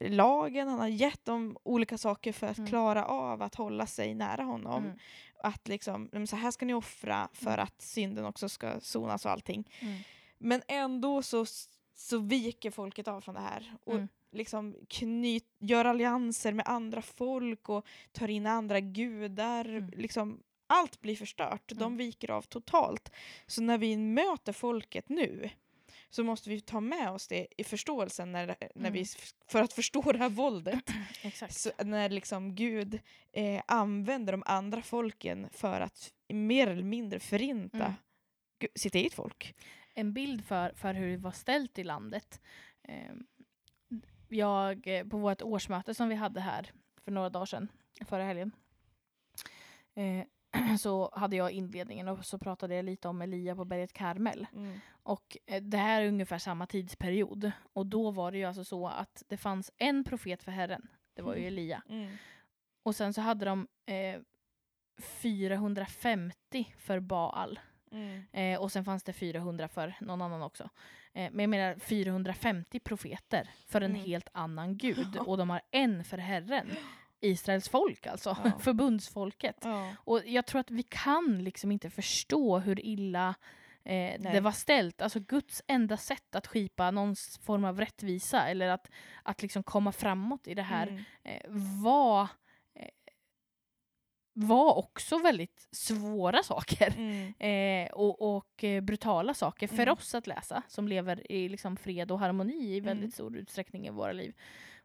[0.00, 2.68] lagen, han har gett dem olika saker för att Mm.
[2.70, 4.84] klara av att hålla sig nära honom.
[4.84, 4.98] Mm.
[5.42, 7.60] Att liksom, "Men så här ska ni offra för Mm.
[7.64, 9.68] att synden också ska sonas och allting.
[9.80, 9.98] Mm.
[10.38, 11.46] Men ändå så,
[11.94, 13.76] så viker folket av från det här.
[13.84, 14.08] Och Mm.
[14.32, 19.90] liksom knyt, gör allianser med andra folk och tar in andra gudar.
[19.96, 21.72] Liksom, allt blir förstört.
[21.74, 23.12] De viker av totalt.
[23.46, 25.50] Så när vi möter folket nu
[26.10, 28.92] så måste vi ta med oss det i förståelsen när, när Mm.
[28.92, 29.04] vi,
[29.48, 30.90] för att förstå det här våldet.
[31.50, 33.00] Så när liksom Gud
[33.32, 38.72] eh, använder de andra folken för att mer eller mindre förinta Mm.
[38.74, 39.54] sitt eget folk.
[39.94, 42.40] en bild för, för hur det var ställt i landet.
[42.82, 43.12] Eh,
[44.28, 46.72] jag, på vårt årsmöte som vi hade här
[47.04, 47.68] för några dagar sedan,
[48.08, 48.52] förra helgen,
[49.94, 50.24] eh,
[50.78, 54.46] så hade jag inledningen och så pratade jag lite om Elia på berget Karmel.
[55.02, 57.52] Och eh, det här är ungefär samma tidsperiod.
[57.72, 60.88] Och då var det ju alltså så att det fanns en profet för Herren.
[61.14, 61.46] Det var ju Mm.
[61.52, 61.82] Elia.
[61.88, 62.16] Mm.
[62.82, 64.20] Och sen så hade de eh,
[65.02, 67.60] 450 för Baal.
[67.92, 68.22] Mm.
[68.32, 70.70] Eh, och sen fanns det 400 för någon annan också.
[71.12, 74.04] Eh, men jag menar 450 profeter för en Mm.
[74.06, 75.16] helt annan gud.
[75.16, 76.70] Och de har en för Herren.
[77.20, 78.36] Israels folk alltså.
[78.44, 78.50] Ja.
[78.60, 79.56] Förbundsfolket.
[79.62, 79.94] Ja.
[80.04, 83.34] Och jag tror att vi kan liksom inte förstå hur illa
[83.84, 85.02] eh, det var ställt.
[85.02, 88.90] Alltså Guds enda sätt att skipa någon form av rättvisa eller att,
[89.22, 91.04] att liksom komma framåt i det här Mm.
[91.24, 91.40] eh,
[91.82, 92.22] var,
[92.74, 92.88] eh,
[94.32, 96.94] var också väldigt svåra saker.
[96.96, 97.34] Mm.
[97.40, 99.92] Eh, och och eh, brutala saker för Mm.
[99.92, 103.10] oss att läsa som lever i liksom, fred och harmoni i väldigt Mm.
[103.12, 104.34] stor utsträckning i våra liv.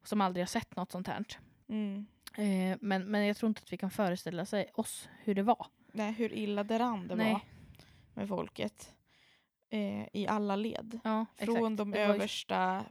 [0.02, 1.26] Och som aldrig har sett något sånt här.
[1.70, 2.06] Mm.
[2.38, 5.68] Eh, men, men jag tror inte att vi kan föreställa sig oss hur det var.
[5.92, 7.32] Nej, hur illa däran det Nej.
[7.34, 7.42] var
[8.14, 8.92] med folket.
[9.70, 11.00] Eh, I alla led.
[11.04, 11.78] Ja, Från exakt.
[11.78, 12.84] de översta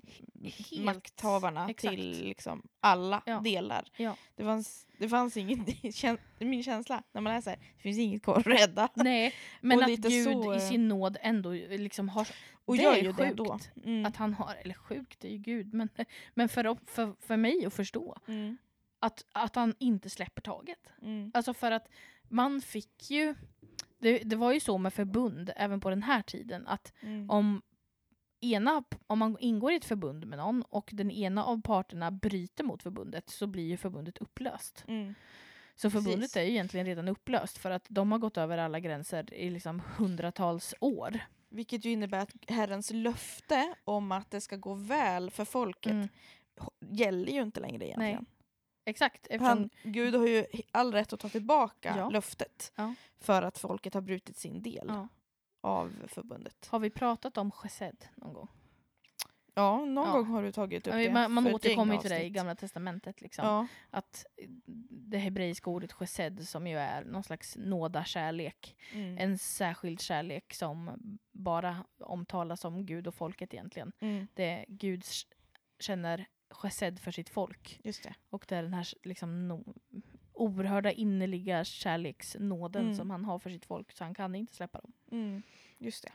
[0.42, 1.94] helt- makthavarna exakt.
[1.94, 3.40] till liksom alla Ja.
[3.40, 3.88] delar.
[3.96, 4.16] Ja.
[4.36, 8.38] Det, fanns, det fanns ingen, kän- min känsla när man läser, det finns inget kvar
[8.38, 8.88] att rädda.
[8.94, 12.28] Nej, men Och att Gud så, i eh, sin nåd ändå liksom har...
[12.66, 13.36] Och det gör ju sjukt.
[13.36, 13.58] då.
[13.84, 14.06] Mm.
[14.06, 15.88] Att han har, eller sjukt, det är ju Gud, men,
[16.34, 18.56] men för, för, för mig att förstå Mm.
[19.04, 20.78] Att, att han inte släpper taget.
[21.02, 21.30] Mm.
[21.34, 21.88] Alltså för att
[22.28, 23.34] man fick ju...
[23.98, 27.30] Det, det var ju så med förbund även på den här tiden att Mm.
[27.30, 27.62] om,
[28.40, 32.64] ena, om man ingår i ett förbund med någon och den ena av parterna bryter
[32.64, 34.84] mot förbundet så blir ju förbundet upplöst.
[34.88, 35.14] Mm.
[35.74, 36.36] Så förbundet Precis.
[36.36, 39.82] är ju egentligen redan upplöst för att de har gått över alla gränser i liksom
[39.96, 41.20] hundratals år.
[41.48, 46.08] Vilket ju innebär att Herrens löfte om att det ska gå väl för folket Mm.
[46.90, 48.26] gäller ju inte längre egentligen.
[48.84, 49.26] Exakt.
[49.26, 52.10] Eftersom, Han, Gud har ju all rätt att ta tillbaka Ja.
[52.10, 52.94] löftet Ja.
[53.20, 55.08] för att folket har brutit sin del ja.
[55.60, 56.66] av förbundet.
[56.70, 58.48] Har vi pratat om chesed någon gång?
[59.56, 61.28] Ja, någon gång har du tagit upp det.
[61.28, 62.30] man återkommer till det i.
[62.30, 63.20] Gamla Testamentet.
[63.20, 63.68] Liksom.
[63.90, 64.26] Att
[64.90, 68.76] det hebreiska ordet chesed som ju är någon slags nådakärlek.
[68.92, 69.18] Mm.
[69.18, 70.90] En särskild kärlek som
[71.32, 73.92] bara omtalas om Gud och folket egentligen.
[74.00, 74.26] Mm.
[74.34, 75.04] Det Gud
[75.80, 77.80] känner chesed för sitt folk.
[77.84, 78.14] Just det.
[78.30, 79.74] Och det är den här liksom, no,
[80.32, 82.94] oerhörda innerliga kärleksnåden Mm.
[82.96, 83.92] som han har för sitt folk.
[83.92, 84.92] Så han kan inte släppa dem.
[85.10, 85.42] Mm.
[85.78, 86.12] Just det.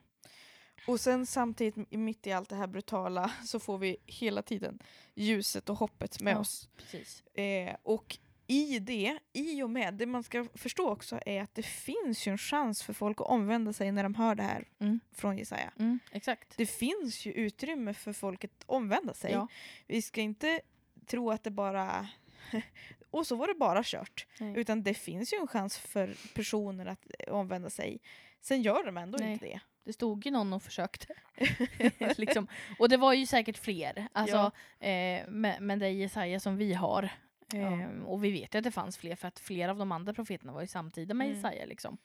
[0.87, 4.79] Och sen samtidigt i- mitt i allt det här brutala så får vi hela tiden
[5.15, 6.39] ljuset och hoppet med Ja.
[6.39, 6.69] oss.
[6.77, 7.21] Precis.
[7.27, 8.17] Eh, och
[8.49, 12.31] i det, i och med, det man ska förstå också är att det finns ju
[12.31, 14.99] en chans för folk att omvända sig när de hör det här Mm.
[15.11, 15.71] från Jesaja.
[15.79, 16.57] Mm, exakt.
[16.57, 19.31] Det finns ju utrymme för folket att omvända sig.
[19.31, 19.47] Ja.
[19.87, 20.61] Vi ska inte
[21.05, 22.07] tro att det bara...
[23.11, 24.25] och så var det bara kört.
[24.39, 24.53] Nej.
[24.57, 27.99] Utan det finns ju en chans för personer att omvända sig.
[28.41, 29.33] Sen gör de ändå Nej.
[29.33, 29.59] inte det.
[29.83, 31.13] Det stod ju någon och försökte.
[32.17, 32.47] liksom.
[32.79, 34.07] Och det var ju säkert fler.
[34.11, 37.09] Alltså, eh, men, men det är Jesaja som vi har.
[37.53, 38.03] Eh, Ja.
[38.05, 40.53] Och vi vet ju att det fanns fler för att flera av de andra profeterna
[40.53, 41.35] var ju samtida med Mm.
[41.37, 41.65] Jesaja.
[41.65, 41.97] Liksom.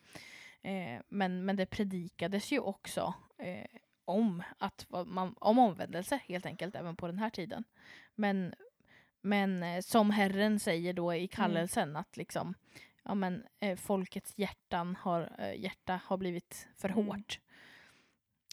[0.63, 3.67] Eh, men, men det predikades ju också eh,
[4.05, 7.65] om, att, man, om omvändelse helt enkelt även på den här tiden.
[8.15, 8.55] Men,
[9.23, 12.55] men eh, som Herren säger då i kallelsen att liksom
[13.03, 17.07] ja, men, eh, folkets hjärtan har, eh, hjärta har blivit för Mm.
[17.07, 17.41] hårt.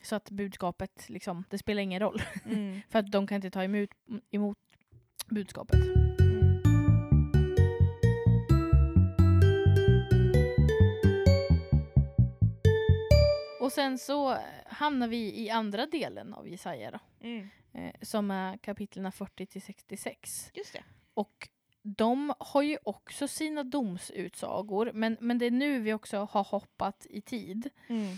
[0.03, 2.21] Så att budskapet, liksom, det spelar ingen roll.
[2.45, 2.81] Mm.
[2.89, 3.89] För att de kan inte ta emot,
[4.31, 4.57] emot
[5.29, 5.79] budskapet.
[13.71, 17.49] Och sen så hamnar vi i andra delen av Jesaja då, Mm.
[17.73, 20.51] eh, som är kapitlerna 40 till 66.
[20.53, 20.83] Just det.
[21.13, 21.49] Och
[21.81, 27.07] de har ju också sina domsutsagor, men, men det är nu vi också har hoppat
[27.09, 27.69] i tid.
[27.87, 28.17] Mm.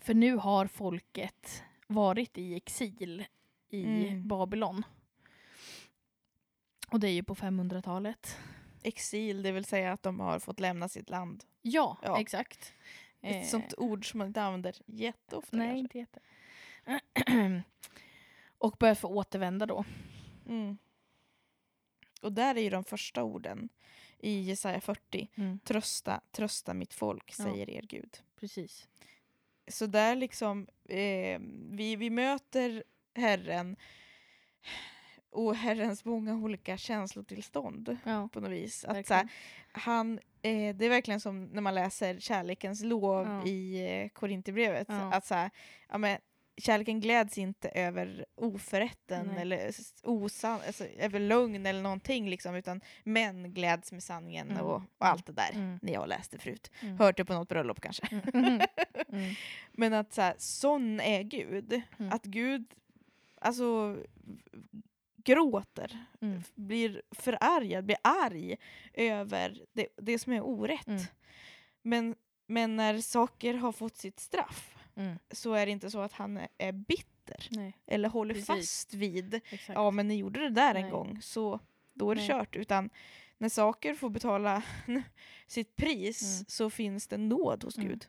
[0.00, 3.24] För nu har folket varit i exil
[3.68, 4.28] i Mm.
[4.28, 4.84] Babylon.
[6.90, 8.36] Och det är ju på 500-talet.
[8.82, 11.44] Exil, det vill säga att de har fått lämna sitt land.
[11.62, 12.20] Ja, Ja.
[12.20, 12.72] exakt.
[13.22, 15.78] Ett Eh, sånt ord som man inte använder jätteofta Nej, kanske.
[15.78, 17.62] inte jätte.
[18.58, 19.84] och börjat få återvända då.
[20.48, 20.78] Mm.
[22.22, 23.68] Och där är ju de första orden
[24.18, 25.28] i Jesaja 40.
[25.64, 27.44] Trösta, trösta mitt folk, Ja.
[27.44, 28.18] säger er Gud.
[28.36, 28.88] Precis.
[29.68, 33.76] Så där liksom, eh, vi, vi möter Herren
[35.32, 38.84] och Herrens många olika känslotillstånd Ja, på något vis.
[38.84, 39.14] Att, så
[39.72, 43.46] han, eh, det är verkligen som när man läser kärlekens lov Ja.
[43.46, 44.86] i eh, Korinthierbrevet.
[44.88, 45.12] Ja.
[45.14, 45.50] Att så här,
[45.88, 46.18] ja, men,
[46.56, 49.42] kärleken gläds inte över oförrätten Nej.
[49.42, 49.70] eller
[50.02, 54.64] osann, alltså, över lögn eller någonting liksom, utan män gläds med sanningen Mm.
[54.64, 55.50] och, och allt det där.
[55.54, 55.78] Mm.
[55.82, 56.70] När jag läste förut.
[56.80, 56.98] Mm.
[56.98, 58.06] Hört det på något bröllop kanske.
[58.34, 58.60] Mm.
[59.08, 59.34] Mm.
[59.72, 61.82] Men att så här, sån är Gud.
[61.98, 62.12] Mm.
[62.12, 62.74] Att Gud
[63.40, 63.96] alltså
[65.24, 66.42] gråter, Mm.
[66.54, 68.56] blir förargad, blir arg
[68.94, 70.86] över det, det som är orätt.
[70.88, 71.02] Mm.
[71.82, 72.14] Men,
[72.46, 75.18] men när saker har fått sitt straff Mm.
[75.30, 78.46] så är det inte så att han är, bitter Nej, eller håller Precis.
[78.46, 79.68] fast vid exakt.
[79.76, 80.90] ja men ni gjorde det där en Nej.
[80.90, 81.60] gång så
[81.94, 82.28] då är det Nej.
[82.28, 82.56] kört.
[82.56, 82.90] Utan
[83.38, 84.62] när saker får betala
[85.46, 86.44] sitt pris Mm.
[86.48, 87.88] så finns det nåd hos Mm.
[87.88, 88.06] Gud.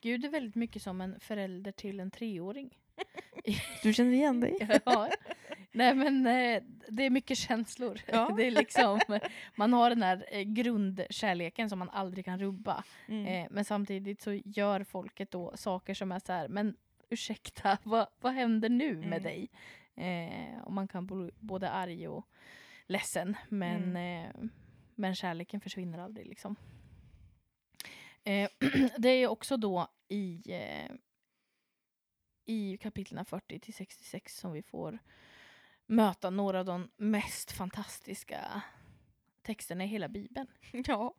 [0.00, 2.78] Gud är väldigt mycket som en förälder till en treåring.
[3.82, 4.80] Du känner igen dig?
[4.84, 5.10] Ja.
[5.76, 8.00] Nej men eh, det är mycket känslor.
[8.06, 8.30] Ja.
[8.36, 9.00] Det är liksom,
[9.54, 12.84] man har den här eh, grundkärleken som man aldrig kan rubba.
[13.08, 13.26] Mm.
[13.26, 16.76] Eh, men samtidigt så gör folket då saker som är så här, men
[17.10, 19.08] ursäkta, vad, vad händer nu Mm.
[19.10, 19.48] med dig?
[20.64, 22.26] Och man kan bli både arg och
[22.86, 24.50] ledsen, men, Mm.
[24.94, 26.26] men kärleken försvinner aldrig.
[26.26, 26.56] Liksom.
[28.98, 30.42] Det är också då i,
[32.44, 34.98] i kapitlen 40 till 66 som vi får
[35.86, 38.62] möta några av de mest fantastiska
[39.42, 40.46] texterna i hela bibeln.
[40.86, 41.14] Ja.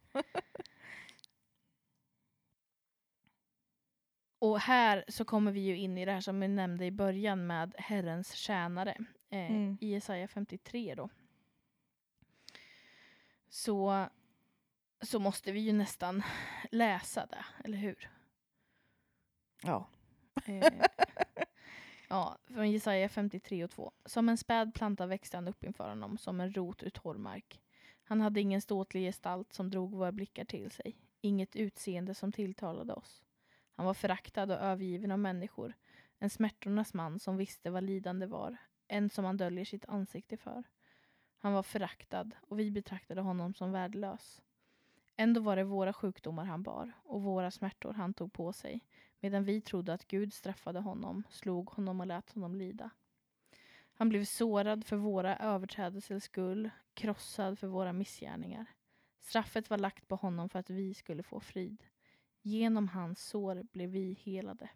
[4.39, 7.47] Och här så kommer vi ju in i det här som vi nämnde i början
[7.47, 8.91] med Herrens tjänare.
[9.29, 9.77] Eh, Mm.
[9.81, 11.09] I Jesaja 53 då.
[13.49, 14.07] Så,
[15.01, 16.23] så måste vi ju nästan
[16.71, 18.09] läsa det, eller hur?
[19.63, 19.89] Ja.
[20.45, 20.85] Eh,
[22.07, 23.91] ja, från Jesaja 53 och 2.
[24.05, 27.61] Som en späd planta växte han upp inför honom, som en rot ur torr mark.
[28.03, 32.93] Han hade ingen ståtlig gestalt som drog våra blickar till sig, inget utseende som tilltalade
[32.93, 33.23] oss.
[33.75, 35.73] Han var föraktad och övergiven av människor,
[36.19, 40.63] en smärtornas man som visste vad lidande var, en som han döljer sitt ansikte för.
[41.37, 44.41] Han var föraktad och vi betraktade honom som värdelös.
[45.15, 48.81] Ändå var det våra sjukdomar han bar och våra smärtor han tog på sig
[49.19, 52.89] medan vi trodde att Gud straffade honom, slog honom och lät honom lida.
[53.93, 58.65] Han blev sårad för våra överträdelsers skull, krossad för våra missgärningar.
[59.19, 61.83] Straffet var lagt på honom för att vi skulle få frid.
[62.41, 64.69] Genom hans sår blev vi helade.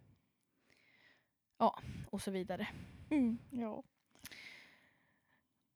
[1.58, 2.68] Ja, och så vidare.
[3.10, 3.38] Mm.
[3.50, 3.82] ja.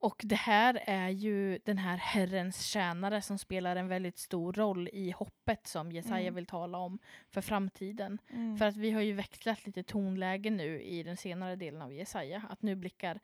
[0.06, 4.88] Och det här är ju den här Herrens tjänare som spelar en väldigt stor roll
[4.92, 6.34] i hoppet som Jesaja Mm.
[6.34, 6.98] vill tala om
[7.30, 8.18] för framtiden.
[8.30, 8.56] Mm.
[8.58, 12.42] För att vi har ju växlat lite tonläge nu i den senare delen av Jesaja.
[12.50, 13.20] Att nu blickar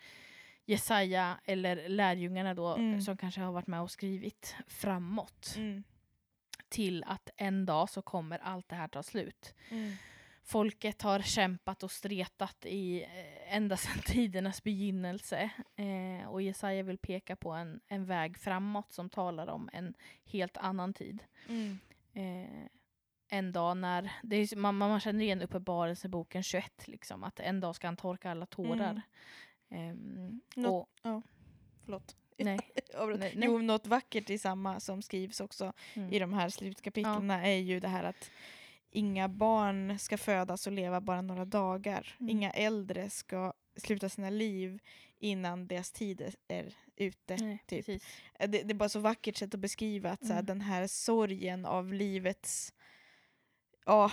[0.65, 3.01] Jesaja, eller lärjungarna då, Mm.
[3.01, 5.55] som kanske har varit med och skrivit framåt.
[5.57, 5.83] Mm.
[6.69, 9.55] Till att en dag så kommer allt det här ta slut.
[9.71, 9.93] Mm.
[10.45, 13.09] Folket har kämpat och stretat i eh,
[13.53, 15.51] ända sedan tidernas begynnelse.
[15.77, 20.57] Eh, och Jesaja vill peka på en, en väg framåt som talar om en helt
[20.57, 21.23] annan tid.
[21.49, 21.79] Mm.
[22.13, 22.67] Eh,
[23.29, 27.77] en dag när, det är, man, man känner igen Uppenbarelseboken 21, liksom, att en dag
[27.77, 29.03] ska han torka alla tårar.
[29.71, 31.23] Ehm, Nå- och,
[31.85, 32.17] Förlåt.
[32.39, 32.59] nej.
[33.19, 33.33] Nej.
[33.35, 37.81] Jo, något vackert i samma som skrivs också mm, i de här slutkapitlerna är ju
[37.81, 38.31] det här att
[38.93, 42.17] inga barn ska födas och leva bara några dagar.
[42.21, 42.31] Mm.
[42.31, 44.79] Inga äldre ska sluta sina liv
[45.19, 47.37] innan deras tid är- ute.
[47.37, 47.89] Nej, typ.
[47.89, 47.99] Eh,
[48.39, 50.47] Det, det är bara så vackert sätt att beskriva att så här, Mm.
[50.47, 52.75] den här sorgen av livets...
[53.87, 54.11] Ja,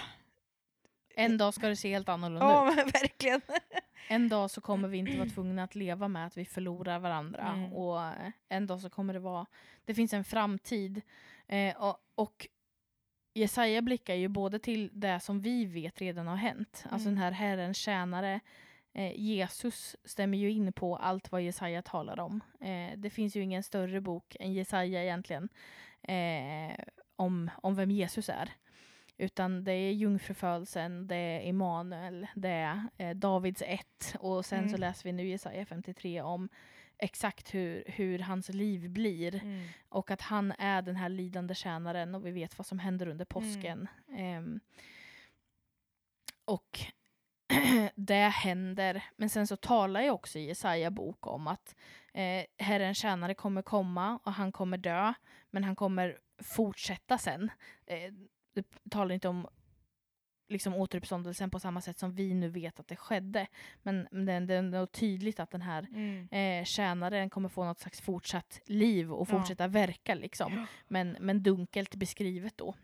[1.15, 2.75] En dag ska det se helt annorlunda ja ut.
[2.75, 3.41] men verkligen.
[4.11, 7.53] En dag så kommer vi inte vara tvungna att leva med att vi förlorar varandra.
[7.53, 7.73] Mm.
[7.73, 9.45] Och eh, en dag så kommer det vara,
[9.85, 11.01] det finns en framtid.
[11.47, 12.47] Eh, och, och
[13.39, 16.86] Jesaja blickar ju både till det som vi vet redan har hänt.
[16.89, 17.15] Alltså Mm.
[17.15, 18.39] den här Herrens tjänare.
[18.93, 22.41] Eh, Jesus stämmer ju in på allt vad Jesaja talar om.
[22.62, 25.49] Eh, det finns ju ingen större bok än Jesaja egentligen.
[26.02, 26.75] Eh,
[27.15, 28.49] om, om vem Jesus är.
[29.17, 34.75] Utan det är jungfrufödelsen, det är Immanuel, det är eh, Davids ett och sen så
[34.75, 34.80] Mm.
[34.80, 36.49] läser vi nu Jesaja 53 om
[36.99, 39.67] exakt hur, hur hans liv blir Mm.
[39.89, 43.25] och att han är den här lidande tjänaren och vi vet vad som händer under
[43.25, 43.88] påsken.
[44.17, 44.59] Ehm,
[46.45, 46.79] och
[47.95, 51.75] det händer, men sen så talar jag också i Jesaja bok om att
[52.13, 55.13] eh, Herrens tjänare kommer komma och han kommer dö,
[55.49, 57.51] men han kommer fortsätta sen.
[57.85, 58.13] Eh,
[58.53, 59.47] det talar inte om
[60.49, 63.47] liksom återuppståndelsen på samma sätt som vi nu vet att det skedde.
[63.83, 66.27] Men det, det är ändå tydligt att den här Mm.
[66.31, 69.39] eh, tjänaren kommer få något slags fortsatt liv och Ja.
[69.39, 70.67] fortsätta verka liksom.
[70.88, 72.75] Men, men dunkelt beskrivet då.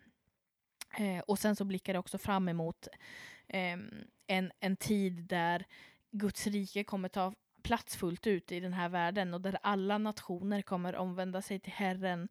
[0.97, 2.87] Eh, och sen så blickar det också fram emot
[3.47, 3.89] ehm,
[4.27, 5.65] en, en tid där
[6.11, 10.61] Guds rike kommer ta plats fullt ut i den här världen och där alla nationer
[10.61, 12.27] kommer omvända sig till Herren.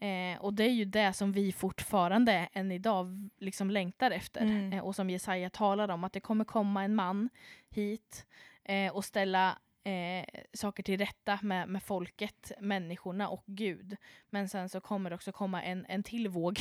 [0.00, 4.40] Eh, och det är ju det som vi fortfarande än idag liksom längtar efter.
[4.40, 4.72] Mm.
[4.72, 7.28] Eh, och som Jesaja talar om, att det kommer komma en man
[7.70, 8.26] hit
[8.64, 13.96] eh, och ställa eh, saker till rätta med, med folket, människorna och Gud.
[14.30, 16.60] Men sen så kommer det också komma en, en till våg,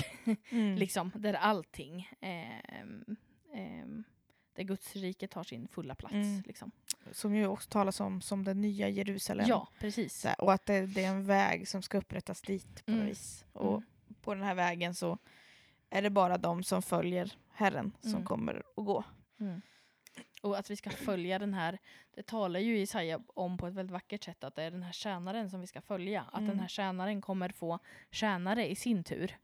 [0.52, 0.76] Mm.
[0.78, 3.16] liksom, där allting, ehm,
[3.54, 4.04] ehm,
[4.54, 6.14] där Guds rike tar sin fulla plats.
[6.14, 6.44] Mm.
[6.46, 6.72] Liksom.
[7.12, 9.46] Som ju också talas om som det nya Jerusalem.
[9.50, 10.24] Ja, precis.
[10.24, 13.06] Här, och att det, det är en väg som ska upprättas dit på Mm.
[13.06, 13.46] vis.
[13.54, 13.84] Och Mm.
[14.22, 15.18] på den här vägen så
[15.90, 18.26] är det bara de som följer Herren som Mm.
[18.26, 19.04] kommer att gå.
[19.40, 19.62] Mm.
[20.42, 21.78] Och att vi ska följa den här,
[22.16, 24.92] det talar ju Jesaja om på ett väldigt vackert sätt, att det är den här
[24.92, 26.22] tjänaren som vi ska följa.
[26.22, 26.48] Att Mm.
[26.50, 27.80] den här tjänaren kommer få
[28.12, 29.38] tjänare i sin tur.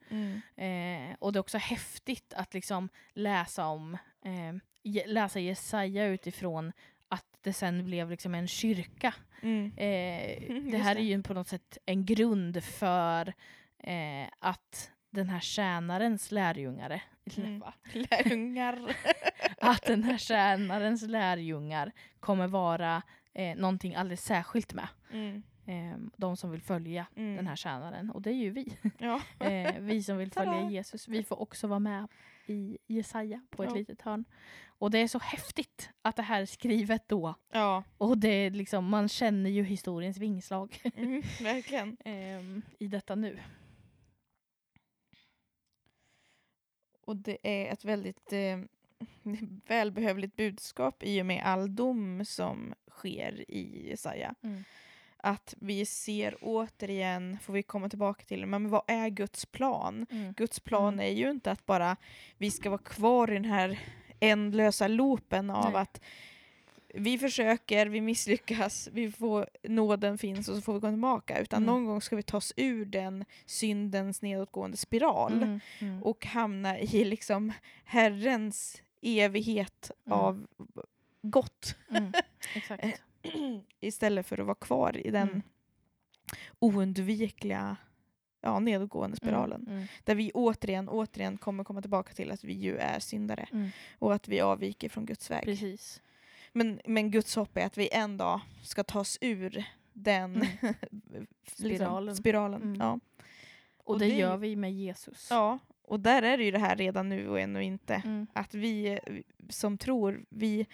[0.56, 4.56] Eh, och det är också häftigt att liksom läsa om, eh,
[5.06, 6.72] läsa Jesaja utifrån
[7.46, 9.14] det sen blev liksom en kyrka.
[9.42, 9.72] Mm.
[9.78, 11.02] Eh, Mm, det här det.
[11.02, 13.34] är ju på något sätt en grund för
[13.80, 17.02] eh, att den här tjänarens lärjungare,
[17.38, 17.64] Mm.
[17.94, 18.96] Lärjungar.
[19.62, 23.02] att den här tjänarens lärjungar kommer vara
[23.34, 24.88] eh, någonting alldeles särskilt med.
[25.12, 25.44] Mm.
[25.68, 27.36] Eh, de som vill följa Mm.
[27.36, 28.10] den här tjänaren.
[28.12, 28.78] Och det är ju vi.
[28.98, 29.22] Ja.
[29.40, 30.70] Eh, vi som vill följa!
[30.70, 31.08] Jesus.
[31.08, 32.08] Vi får också vara med
[32.50, 33.76] i Jesaja på ett Ja.
[33.76, 34.26] litet hörn.
[34.78, 37.36] Och det är så häftigt att det här är skrivet då.
[37.52, 41.98] ja, Och det är liksom, man känner ju historiens vingslag mm, verkligen.
[42.06, 43.40] ehm, i detta nu.
[47.02, 48.60] Och det är ett väldigt eh,
[49.68, 54.36] välbehövligt budskap i och med all dom som sker i Jesaja.
[54.42, 54.64] Mm.
[55.26, 60.06] Att vi ser återigen, får vi komma tillbaka till, men vad är Guds plan?
[60.12, 60.34] Mm.
[60.34, 61.06] Guds plan Mm.
[61.06, 61.98] är ju inte att bara
[62.38, 63.80] vi ska vara kvar i den här
[64.20, 65.82] ändlösa loopen av Nej.
[65.82, 66.02] att
[66.94, 71.40] vi försöker, vi misslyckas, vi får, nåden finns och så får vi gå tillbaka.
[71.40, 71.76] Utan Mm.
[71.76, 75.60] någon gång ska vi ta oss ur den syndens nedåtgående spiral Mm.
[75.80, 76.04] Mm.
[76.04, 80.20] och hamna i liksom Herrens evighet Mm.
[80.20, 80.48] av
[81.22, 81.76] gott.
[82.56, 82.84] Exakt.
[83.80, 85.42] istället för att vara kvar i den Mm.
[86.60, 87.78] oundvikliga
[88.42, 89.62] ja, nedåtgående spiralen.
[89.62, 89.74] Mm.
[89.76, 89.88] Mm.
[90.04, 93.70] Där vi återigen, återigen kommer komma tillbaka till att vi ju är syndare Mm.
[94.00, 95.44] och att vi avviker från Guds väg.
[95.44, 96.02] Precis.
[96.54, 100.48] Men, men Guds hopp är att vi en dag ska tas ur den Mm.
[101.48, 102.06] Spiralen.
[102.06, 102.62] Liksom, spiralen.
[102.62, 102.76] Mm.
[102.80, 103.00] Ja.
[103.78, 105.28] Och, Och det, det- gör vi med Jesus.
[105.32, 107.94] ja, och där är det ju det här redan nu och ännu inte.
[108.06, 108.28] Mm.
[108.34, 109.00] Att vi
[109.50, 110.66] som tror, vi,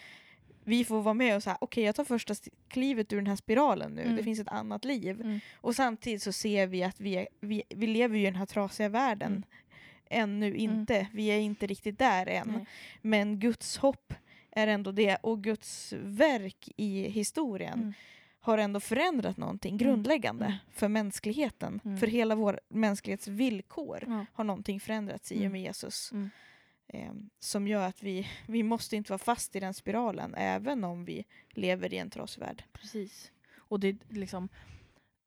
[0.64, 3.36] vi får vara med och säga okej jag tar första st- klivet ur den här
[3.36, 4.16] spiralen nu, Mm.
[4.16, 5.22] det finns ett annat liv.
[5.22, 5.40] Mm.
[5.56, 8.90] Och samtidigt så ser vi att vi, är, vi, vi lever i den här trasiga
[8.90, 9.32] världen.
[9.32, 9.44] Mm.
[10.10, 12.48] Ännu inte, vi är inte riktigt där än.
[12.56, 12.66] Nej.
[13.02, 14.14] Men Guds hopp
[14.52, 17.94] är ändå det och Guds verk i historien Mm.
[18.40, 20.58] har ändå förändrat någonting grundläggande Mm.
[20.72, 21.80] för mänskligheten.
[21.86, 21.98] Mm.
[21.98, 25.52] För hela vår mänsklighets villkor har någonting förändrats i och Mm.
[25.52, 26.12] med Jesus.
[26.94, 31.06] Eh, som gör att vi, vi måste inte vara fast i den spiralen även om
[31.06, 32.64] vi lever i en trasig värld.
[32.74, 33.32] Precis.
[33.58, 34.50] Och det är liksom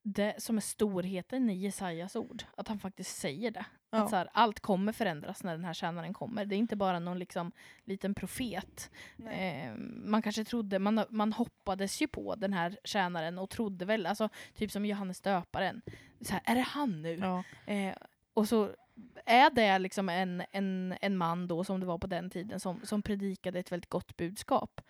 [0.03, 2.43] det som är storheten i Jesajas ord.
[2.57, 3.67] Att han faktiskt säger det.
[3.91, 4.03] Ja.
[4.03, 6.45] Att så här, allt kommer förändras när den här tjänaren kommer.
[6.45, 7.53] Det är inte bara någon liksom,
[7.85, 8.91] liten profet.
[9.31, 14.07] Eh, man kanske trodde, man, man hoppades ju på den här tjänaren och trodde väl,
[14.07, 15.83] alltså typ som Johannes döparen.
[16.21, 17.15] Så här, är det han nu?
[17.17, 17.45] Ja.
[17.73, 17.95] Eh,
[18.35, 18.75] och så
[19.25, 22.81] är det liksom en, en, en man då, som det var på den tiden, som,
[22.85, 24.81] som predikade ett väldigt gott budskap.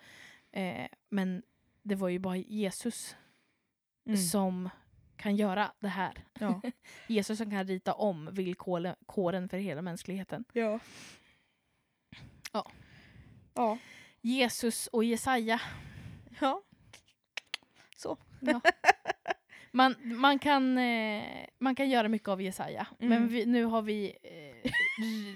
[0.51, 1.43] Eh, men
[1.81, 3.15] det var ju bara Jesus
[4.07, 4.17] Mm.
[4.17, 4.69] som
[5.15, 6.25] kan göra det här.
[6.39, 6.61] Ja.
[7.07, 10.45] Jesus som kan rita om villkoren för hela mänskligheten.
[10.53, 10.79] ja.
[12.53, 12.71] Ja.
[13.53, 13.77] Ja.
[14.21, 15.61] Jesus och Jesaja.
[16.39, 16.61] Ja.
[17.97, 18.17] Så.
[18.39, 18.61] Ja.
[19.75, 21.23] Man, man, kan, eh,
[21.59, 23.09] man kan göra mycket av Jesaja, Mm.
[23.09, 24.71] men vi, nu har vi eh,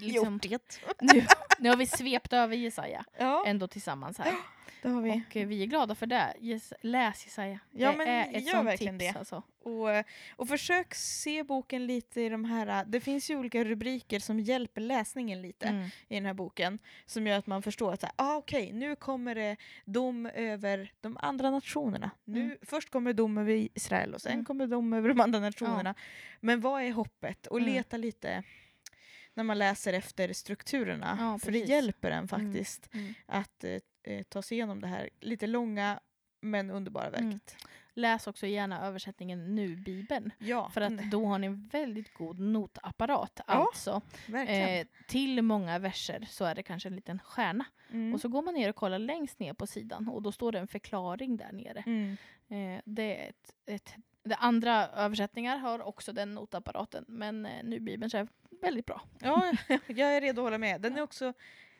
[0.00, 0.68] liksom, Gjort
[0.98, 1.14] det.
[1.14, 1.24] nu,
[1.58, 4.32] nu har vi svept över Jesaja Ja, ändå tillsammans här.
[4.82, 5.10] det har vi.
[5.30, 6.34] Och eh, vi är glada för det.
[6.40, 7.58] Jes, läs Jesaja.
[7.70, 9.12] Ja, det men är ett gör sånt verkligen tips.
[9.12, 9.18] det.
[9.18, 9.42] Alltså.
[9.62, 9.88] Och,
[10.36, 12.84] och försök se boken lite i de här...
[12.84, 15.88] Det finns ju olika rubriker som hjälper läsningen lite Mm.
[16.08, 16.78] i den här boken.
[17.06, 20.92] Som gör att man förstår att så här, ah, okej, nu kommer det dom över
[21.00, 22.10] de andra nationerna.
[22.24, 22.56] Nu, Mm.
[22.62, 24.44] Först kommer dom över Israel och sen Mm.
[24.44, 25.94] kommer dom över de andra nationerna.
[26.40, 27.46] Men vad är hoppet?
[27.46, 27.72] Och Mm.
[27.74, 28.42] leta lite
[29.34, 31.16] när man läser efter strukturerna.
[31.20, 33.14] Ja, för det hjälper en faktiskt Mm.
[33.26, 36.00] att eh, eh, ta sig igenom det här lite långa
[36.40, 37.30] men underbara Mm.
[37.30, 37.56] verket.
[37.94, 40.32] Läs också gärna översättningen Nu-bibeln.
[40.38, 43.40] Ja, För att mm, då har ni en väldigt god notapparat.
[43.46, 44.00] Ja, Alltså,
[44.48, 47.64] eh, till många verser så är det kanske en liten stjärna.
[47.90, 48.14] Mm.
[48.14, 50.58] Och så går man ner och kollar längst ner på sidan och då står det
[50.58, 51.82] en förklaring där nere.
[51.86, 52.16] Mm.
[52.48, 58.10] Eh, det är ett, ett, det andra översättningar har också den notapparaten men eh, Nu-bibeln
[58.16, 58.28] är
[58.62, 59.02] väldigt bra.
[59.20, 59.52] Ja,
[59.86, 60.80] jag är redo att hålla med.
[60.80, 61.32] Den är också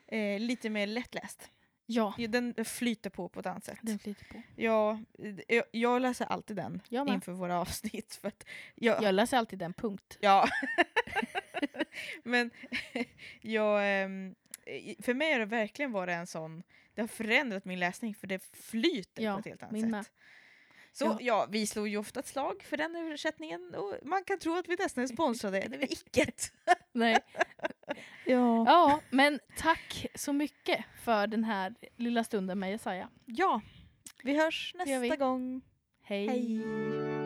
[0.07, 1.51] eh, lite mer lättläst.
[1.93, 3.79] Ja, Den flyter på på ett annat sätt.
[3.83, 4.43] den flyter på.
[4.57, 5.01] Ja,
[5.49, 7.15] jag, jag läser alltid den Jag med.
[7.15, 8.15] inför våra avsnitt.
[8.21, 10.19] För att jag, Jag läser alltid den punkt.
[10.21, 10.49] Ja.
[12.23, 12.51] Men
[13.41, 14.35] jag, ehm,
[15.03, 16.63] för mig har det verkligen varit en sån,
[16.95, 19.91] det har förändrat min läsning för det flyter Ja, på ett helt annat sätt.
[19.91, 20.05] med.
[20.93, 21.19] Så Ja.
[21.21, 21.47] ja.
[21.51, 24.77] vi slår ju ofta ett slag för den översättningen och man kan tro att vi
[24.79, 26.33] nästan är sponsrade, det är vi icke.
[26.93, 27.19] Nej.
[28.27, 28.65] Ja.
[28.67, 33.09] Ja, men tack så mycket för den här lilla stunden med Jesaja.
[33.25, 33.61] ja,
[34.23, 35.09] vi hörs gör vi.
[35.09, 35.61] nästa gång.
[36.03, 36.29] Hej.
[36.29, 37.20] Hej.